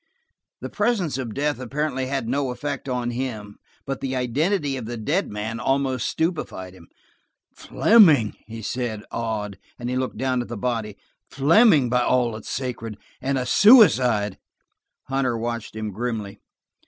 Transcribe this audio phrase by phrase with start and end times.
[0.61, 4.97] The presence of death apparently had no effect on him, but the identity of the
[4.97, 6.87] dead man almost stupefied him.
[7.53, 10.97] "Fleming!" he said, awed, as he looked down at the body.
[11.29, 12.97] "Fleming, by all that's sacred!
[13.21, 14.39] And a suicide!"
[15.03, 16.39] Hunter watched him grimly.